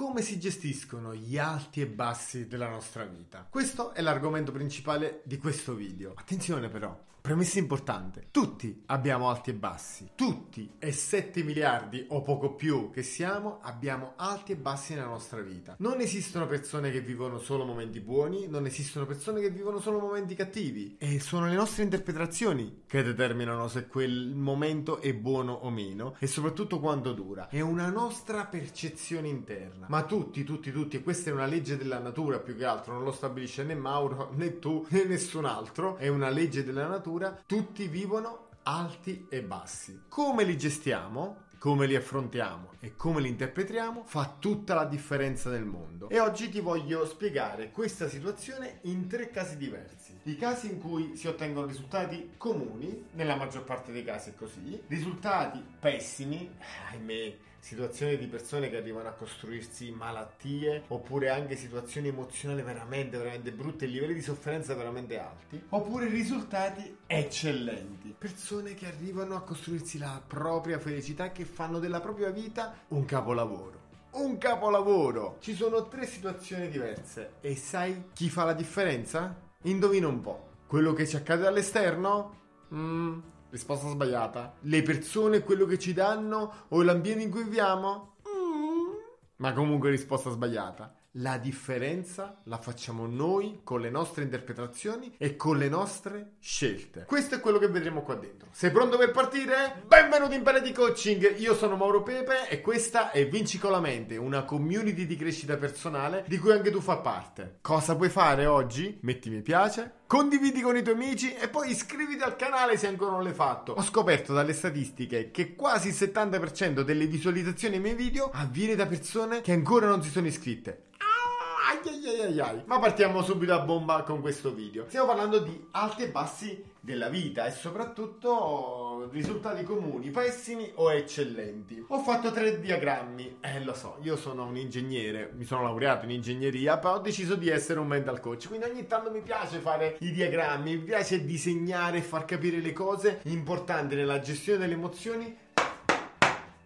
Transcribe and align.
Come 0.00 0.22
si 0.22 0.38
gestiscono 0.38 1.14
gli 1.14 1.36
alti 1.36 1.82
e 1.82 1.86
bassi 1.86 2.46
della 2.46 2.70
nostra 2.70 3.04
vita? 3.04 3.46
Questo 3.50 3.92
è 3.92 4.00
l'argomento 4.00 4.50
principale 4.50 5.20
di 5.24 5.36
questo 5.36 5.74
video. 5.74 6.14
Attenzione 6.16 6.70
però, 6.70 6.98
premessa 7.20 7.58
importante. 7.58 8.28
Tutti 8.30 8.82
abbiamo 8.86 9.28
alti 9.28 9.50
e 9.50 9.54
bassi. 9.54 10.10
Tutti 10.14 10.72
e 10.78 10.92
7 10.92 11.42
miliardi 11.42 12.04
o 12.08 12.22
poco 12.22 12.54
più 12.54 12.90
che 12.90 13.02
siamo 13.02 13.58
abbiamo 13.62 14.14
alti 14.16 14.52
e 14.52 14.56
bassi 14.56 14.94
nella 14.94 15.06
nostra 15.06 15.40
vita. 15.40 15.76
Non 15.78 16.00
esistono 16.00 16.46
persone 16.46 16.90
che 16.90 17.00
vivono 17.00 17.38
solo 17.38 17.64
momenti 17.64 18.00
buoni, 18.00 18.48
non 18.48 18.66
esistono 18.66 19.06
persone 19.06 19.40
che 19.40 19.50
vivono 19.50 19.80
solo 19.80 20.00
momenti 20.00 20.34
cattivi. 20.34 20.96
E 20.98 21.20
sono 21.20 21.46
le 21.46 21.54
nostre 21.54 21.82
interpretazioni 21.82 22.82
che 22.86 23.02
determinano 23.02 23.68
se 23.68 23.86
quel 23.86 24.34
momento 24.34 25.00
è 25.00 25.12
buono 25.14 25.52
o 25.52 25.70
meno 25.70 26.16
e 26.18 26.26
soprattutto 26.26 26.80
quanto 26.80 27.12
dura. 27.12 27.48
È 27.48 27.60
una 27.60 27.90
nostra 27.90 28.46
percezione 28.46 29.28
interna. 29.28 29.86
Ma 29.90 30.04
tutti, 30.04 30.44
tutti, 30.44 30.70
tutti, 30.70 30.96
e 30.98 31.02
questa 31.02 31.30
è 31.30 31.32
una 31.32 31.46
legge 31.46 31.76
della 31.76 31.98
natura 31.98 32.38
più 32.38 32.56
che 32.56 32.64
altro, 32.64 32.92
non 32.92 33.02
lo 33.02 33.10
stabilisce 33.10 33.64
né 33.64 33.74
Mauro 33.74 34.30
né 34.38 34.60
tu 34.60 34.86
né 34.90 35.04
nessun 35.04 35.44
altro, 35.44 35.96
è 35.96 36.06
una 36.06 36.28
legge 36.28 36.62
della 36.62 36.86
natura, 36.86 37.42
tutti 37.44 37.88
vivono 37.88 38.50
alti 38.62 39.26
e 39.28 39.42
bassi. 39.42 40.02
Come 40.08 40.44
li 40.44 40.56
gestiamo? 40.56 41.48
Come 41.58 41.88
li 41.88 41.96
affrontiamo 41.96 42.74
e 42.78 42.94
come 42.94 43.20
li 43.20 43.28
interpretiamo 43.28 44.04
fa 44.06 44.36
tutta 44.38 44.74
la 44.74 44.84
differenza 44.84 45.50
nel 45.50 45.64
mondo. 45.64 46.08
E 46.08 46.20
oggi 46.20 46.48
ti 46.48 46.60
voglio 46.60 47.04
spiegare 47.04 47.72
questa 47.72 48.08
situazione 48.08 48.78
in 48.82 49.08
tre 49.08 49.28
casi 49.28 49.56
diversi. 49.56 50.16
I 50.22 50.36
casi 50.36 50.70
in 50.70 50.78
cui 50.78 51.16
si 51.16 51.26
ottengono 51.26 51.66
risultati 51.66 52.34
comuni, 52.36 53.06
nella 53.14 53.34
maggior 53.34 53.64
parte 53.64 53.90
dei 53.90 54.04
casi 54.04 54.30
è 54.30 54.34
così, 54.36 54.80
risultati 54.86 55.62
pessimi, 55.80 56.48
ahimè, 56.92 57.36
situazioni 57.60 58.16
di 58.16 58.26
persone 58.26 58.70
che 58.70 58.78
arrivano 58.78 59.08
a 59.08 59.12
costruirsi 59.12 59.90
malattie 59.90 60.84
oppure 60.88 61.28
anche 61.28 61.56
situazioni 61.56 62.08
emozionali 62.08 62.62
veramente 62.62 63.18
veramente 63.18 63.52
brutte 63.52 63.84
e 63.84 63.88
livelli 63.88 64.14
di 64.14 64.22
sofferenza 64.22 64.74
veramente 64.74 65.18
alti 65.18 65.62
oppure 65.68 66.08
risultati 66.08 66.96
eccellenti. 67.06 68.14
Persone 68.18 68.74
che 68.74 68.86
arrivano 68.86 69.36
a 69.36 69.42
costruirsi 69.42 69.98
la 69.98 70.20
propria 70.26 70.78
felicità 70.78 71.30
che 71.30 71.44
fanno 71.44 71.78
della 71.78 72.00
propria 72.00 72.30
vita 72.30 72.74
un 72.88 73.04
capolavoro. 73.04 73.78
Un 74.12 74.38
capolavoro! 74.38 75.36
Ci 75.40 75.54
sono 75.54 75.86
tre 75.86 76.04
situazioni 76.06 76.68
diverse. 76.68 77.34
E 77.40 77.54
sai 77.54 78.10
chi 78.12 78.28
fa 78.28 78.44
la 78.44 78.54
differenza? 78.54 79.48
indovina 79.64 80.08
un 80.08 80.20
po' 80.22 80.48
quello 80.66 80.94
che 80.94 81.06
ci 81.06 81.16
accade 81.16 81.46
all'esterno? 81.46 82.38
Mmm 82.72 83.22
Risposta 83.50 83.88
sbagliata. 83.88 84.54
Le 84.60 84.82
persone, 84.82 85.42
quello 85.42 85.66
che 85.66 85.76
ci 85.76 85.92
danno 85.92 86.66
o 86.68 86.82
l'ambiente 86.82 87.24
in 87.24 87.30
cui 87.30 87.42
viviamo? 87.42 88.14
Mm. 88.28 88.94
Ma 89.36 89.52
comunque 89.52 89.90
risposta 89.90 90.30
sbagliata. 90.30 90.94
La 91.14 91.36
differenza 91.38 92.40
la 92.44 92.58
facciamo 92.58 93.08
noi 93.08 93.62
con 93.64 93.80
le 93.80 93.90
nostre 93.90 94.22
interpretazioni 94.22 95.12
e 95.18 95.34
con 95.34 95.58
le 95.58 95.68
nostre 95.68 96.34
scelte. 96.38 97.04
Questo 97.04 97.34
è 97.34 97.40
quello 97.40 97.58
che 97.58 97.66
vedremo 97.66 98.02
qua 98.02 98.14
dentro. 98.14 98.46
Sei 98.52 98.70
pronto 98.70 98.96
per 98.96 99.10
partire? 99.10 99.82
Benvenuto 99.84 100.34
in 100.34 100.44
Pelle 100.44 100.62
di 100.62 100.70
Coaching. 100.70 101.40
Io 101.40 101.56
sono 101.56 101.74
Mauro 101.74 102.04
Pepe 102.04 102.48
e 102.48 102.60
questa 102.60 103.10
è 103.10 103.26
Vinci 103.26 103.58
con 103.58 103.72
la 103.72 103.80
mente, 103.80 104.16
una 104.16 104.44
community 104.44 105.06
di 105.06 105.16
crescita 105.16 105.56
personale 105.56 106.24
di 106.28 106.38
cui 106.38 106.52
anche 106.52 106.70
tu 106.70 106.80
fa 106.80 106.98
parte. 106.98 107.58
Cosa 107.62 107.96
puoi 107.96 108.10
fare 108.10 108.46
oggi? 108.46 109.00
Metti 109.02 109.30
mi 109.30 109.42
piace, 109.42 109.94
condividi 110.10 110.60
con 110.60 110.76
i 110.76 110.82
tuoi 110.82 110.96
amici 110.96 111.32
e 111.36 111.48
poi 111.48 111.70
iscriviti 111.70 112.20
al 112.24 112.34
canale 112.34 112.76
se 112.76 112.88
ancora 112.88 113.12
non 113.12 113.22
l'hai 113.22 113.32
fatto. 113.32 113.74
Ho 113.74 113.82
scoperto 113.82 114.32
dalle 114.32 114.54
statistiche 114.54 115.30
che 115.30 115.54
quasi 115.54 115.90
il 115.90 115.94
70% 115.94 116.80
delle 116.80 117.06
visualizzazioni 117.06 117.76
ai 117.76 117.80
miei 117.80 117.94
video 117.94 118.28
avviene 118.32 118.74
da 118.74 118.86
persone 118.86 119.40
che 119.40 119.52
ancora 119.52 119.86
non 119.86 120.02
si 120.02 120.10
sono 120.10 120.26
iscritte. 120.26 120.86
Ai, 120.98 122.08
ai, 122.08 122.20
ai, 122.22 122.40
ai. 122.40 122.62
Ma 122.66 122.80
partiamo 122.80 123.22
subito 123.22 123.54
a 123.54 123.60
bomba 123.60 124.02
con 124.02 124.20
questo 124.20 124.52
video. 124.52 124.86
Stiamo 124.88 125.06
parlando 125.06 125.38
di 125.38 125.68
alti 125.70 126.02
e 126.02 126.08
bassi 126.08 126.60
della 126.80 127.08
vita 127.08 127.46
e 127.46 127.52
soprattutto 127.52 128.89
risultati 129.10 129.64
comuni, 129.64 130.10
pessimi 130.10 130.70
o 130.74 130.92
eccellenti. 130.92 131.84
Ho 131.88 132.00
fatto 132.00 132.30
tre 132.32 132.60
diagrammi. 132.60 133.38
Eh, 133.40 133.64
lo 133.64 133.74
so, 133.74 133.98
io 134.02 134.16
sono 134.16 134.46
un 134.46 134.56
ingegnere, 134.56 135.32
mi 135.36 135.44
sono 135.44 135.62
laureato 135.62 136.04
in 136.04 136.12
ingegneria, 136.12 136.78
però 136.78 136.94
ho 136.94 136.98
deciso 136.98 137.34
di 137.34 137.48
essere 137.48 137.80
un 137.80 137.86
mental 137.86 138.20
coach. 138.20 138.48
Quindi 138.48 138.66
ogni 138.66 138.86
tanto 138.86 139.10
mi 139.10 139.20
piace 139.20 139.58
fare 139.58 139.96
i 140.00 140.12
diagrammi, 140.12 140.76
mi 140.76 140.82
piace 140.82 141.24
disegnare 141.24 141.98
e 141.98 142.02
far 142.02 142.24
capire 142.24 142.58
le 142.58 142.72
cose 142.72 143.20
importanti 143.24 143.94
nella 143.94 144.20
gestione 144.20 144.58
delle 144.58 144.74
emozioni 144.74 145.36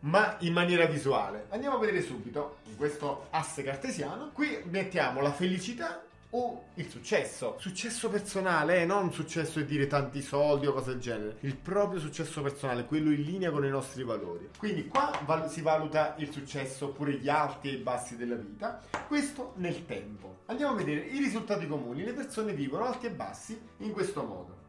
ma 0.05 0.37
in 0.41 0.53
maniera 0.53 0.85
visuale. 0.87 1.47
Andiamo 1.51 1.77
a 1.77 1.79
vedere 1.79 2.03
subito 2.03 2.59
in 2.65 2.77
questo 2.77 3.27
asse 3.31 3.63
cartesiano. 3.63 4.31
Qui 4.33 4.63
mettiamo 4.65 5.21
la 5.21 5.33
felicità 5.33 6.03
o 6.37 6.65
il 6.75 6.89
successo. 6.89 7.57
Successo 7.59 8.09
personale, 8.09 8.81
eh, 8.81 8.85
non 8.85 9.13
successo 9.13 9.61
di 9.61 9.67
dire 9.67 9.87
tanti 9.87 10.21
soldi 10.21 10.67
o 10.67 10.73
cose 10.73 10.91
del 10.91 11.01
genere. 11.01 11.37
Il 11.41 11.57
proprio 11.57 12.01
successo 12.01 12.43
personale, 12.43 12.87
quello 12.87 13.11
in 13.11 13.23
linea 13.23 13.51
con 13.51 13.65
i 13.65 13.71
nostri 13.71 14.03
valori. 14.03 14.51
Quindi 14.59 14.89
qua 14.89 15.17
val- 15.25 15.49
si 15.49 15.63
valuta 15.63 16.15
il 16.19 16.33
successo 16.33 16.87
oppure 16.87 17.13
gli 17.15 17.29
alti 17.29 17.69
e 17.69 17.75
i 17.75 17.77
bassi 17.77 18.17
della 18.17 18.35
vita. 18.35 18.81
Questo 19.07 19.53
nel 19.57 19.87
tempo. 19.87 20.43
Andiamo 20.47 20.73
a 20.73 20.77
vedere 20.77 21.07
i 21.07 21.19
risultati 21.19 21.67
comuni. 21.69 22.05
Le 22.05 22.13
persone 22.13 22.53
vivono 22.53 22.85
alti 22.85 23.07
e 23.07 23.11
bassi 23.11 23.59
in 23.79 23.93
questo 23.93 24.25
modo. 24.25 24.64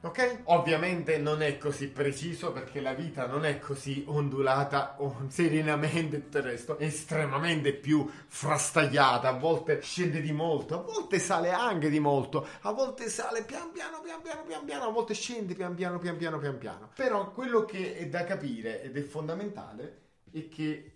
Ok? 0.00 0.42
Ovviamente 0.44 1.18
non 1.18 1.42
è 1.42 1.58
così 1.58 1.88
preciso 1.88 2.52
perché 2.52 2.80
la 2.80 2.94
vita 2.94 3.26
non 3.26 3.44
è 3.44 3.58
così 3.58 4.04
ondulata 4.06 4.94
o 5.00 5.24
serenamente 5.28 6.22
tutto 6.22 6.38
il 6.38 6.44
resto, 6.44 6.78
è 6.78 6.84
estremamente 6.84 7.72
più 7.72 8.08
frastagliata, 8.28 9.28
a 9.28 9.32
volte 9.32 9.80
scende 9.82 10.20
di 10.20 10.30
molto, 10.30 10.78
a 10.78 10.82
volte 10.82 11.18
sale 11.18 11.50
anche 11.50 11.90
di 11.90 11.98
molto, 11.98 12.46
a 12.60 12.70
volte 12.70 13.08
sale 13.08 13.42
pian 13.42 13.72
piano, 13.72 14.00
pian 14.00 14.22
piano, 14.22 14.44
pian 14.44 14.64
piano, 14.64 14.84
a 14.84 14.90
volte 14.92 15.14
scende 15.14 15.54
pian 15.54 15.74
piano, 15.74 15.98
pian 15.98 16.16
piano, 16.16 16.38
pian 16.38 16.58
piano. 16.58 16.90
Però 16.94 17.32
quello 17.32 17.64
che 17.64 17.96
è 17.96 18.06
da 18.06 18.22
capire 18.22 18.82
ed 18.82 18.96
è 18.96 19.02
fondamentale 19.02 20.02
è 20.30 20.48
che 20.48 20.92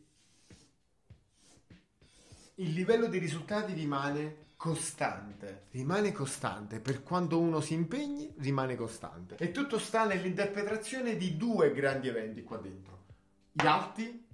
il 2.55 2.73
livello 2.73 3.09
dei 3.09 3.19
risultati 3.19 3.73
rimane 3.73 4.42
costante, 4.62 5.65
rimane 5.73 6.12
costante, 6.12 6.78
per 6.78 7.03
quanto 7.03 7.41
uno 7.41 7.61
si 7.61 7.75
impegni 7.75 8.33
rimane 8.39 8.77
costante. 8.77 9.34
E 9.39 9.50
tutto 9.50 9.77
sta 9.77 10.05
nell'interpretazione 10.05 11.17
di 11.17 11.37
due 11.37 11.73
grandi 11.73 12.06
eventi 12.06 12.45
qua 12.45 12.59
dentro, 12.59 13.06
gli 13.50 13.67
alti 13.67 14.25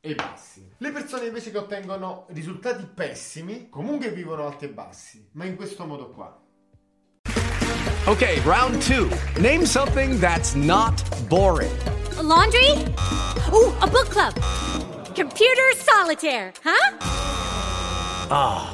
e 0.00 0.10
i 0.10 0.14
bassi. 0.14 0.66
Le 0.78 0.90
persone 0.90 1.26
invece 1.26 1.50
che 1.50 1.58
ottengono 1.58 2.24
risultati 2.30 2.86
pessimi 2.86 3.68
comunque 3.68 4.10
vivono 4.10 4.46
alti 4.46 4.64
e 4.64 4.68
bassi, 4.70 5.28
ma 5.32 5.44
in 5.44 5.54
questo 5.54 5.84
modo 5.84 6.08
qua. 6.08 6.34
Okay, 8.06 8.40
round 8.40 8.80
two. 8.80 9.10
Name 9.38 9.66
something 9.66 10.18
that's 10.18 10.54
not 10.54 10.94
boring. 11.28 11.76
A 12.16 12.22
laundry? 12.22 12.70
Ooh, 13.52 13.74
a 13.80 13.86
book 13.86 14.08
club. 14.08 14.32
Computer 15.14 15.74
solitaire, 15.76 16.54
huh? 16.62 17.12
Ah, 18.30 18.73